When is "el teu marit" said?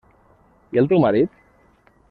0.83-1.39